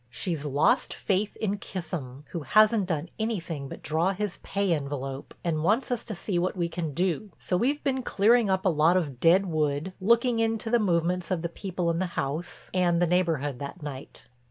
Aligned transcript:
She's 0.09 0.43
lost 0.45 0.95
faith 0.95 1.35
in 1.35 1.59
Kissam, 1.59 2.23
who 2.31 2.41
hasn't 2.41 2.87
done 2.87 3.09
anything 3.19 3.69
but 3.69 3.83
draw 3.83 4.13
his 4.13 4.37
pay 4.41 4.73
envelope 4.73 5.35
and 5.43 5.61
wants 5.63 5.91
us 5.91 6.03
to 6.05 6.15
see 6.15 6.39
what 6.39 6.57
we 6.57 6.67
can 6.67 6.95
do. 6.95 7.29
So 7.37 7.55
we've 7.55 7.83
been 7.83 8.01
clearing 8.01 8.49
up 8.49 8.65
a 8.65 8.69
lot 8.69 8.97
of 8.97 9.19
dead 9.19 9.45
wood, 9.45 9.93
looking 10.01 10.39
into 10.39 10.71
the 10.71 10.79
movements 10.79 11.29
of 11.29 11.43
the 11.43 11.49
people 11.49 11.91
in 11.91 11.99
the 11.99 12.07
house 12.17 12.71
and 12.73 12.99
the 12.99 13.05
neighborhood 13.05 13.59
that 13.59 13.83
night." 13.83 14.25